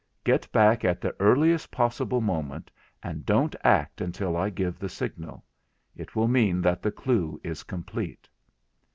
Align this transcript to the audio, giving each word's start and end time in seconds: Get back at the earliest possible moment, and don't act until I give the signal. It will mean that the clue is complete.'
Get 0.23 0.51
back 0.51 0.83
at 0.83 0.99
the 0.99 1.15
earliest 1.21 1.69
possible 1.69 2.21
moment, 2.21 2.71
and 3.03 3.23
don't 3.23 3.55
act 3.63 4.01
until 4.01 4.35
I 4.35 4.49
give 4.49 4.79
the 4.79 4.89
signal. 4.89 5.45
It 5.95 6.15
will 6.15 6.27
mean 6.27 6.59
that 6.63 6.81
the 6.81 6.91
clue 6.91 7.39
is 7.43 7.61
complete.' 7.61 8.27